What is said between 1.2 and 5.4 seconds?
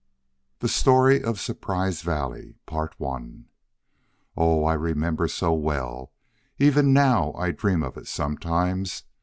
OF SURPRISE VALLEY"... Oh, I remember